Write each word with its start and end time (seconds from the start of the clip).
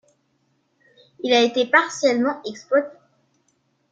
Il 1.19 1.31
a 1.31 1.43
été 1.43 1.67
partiellement 1.67 2.41
exploité. 2.43 2.97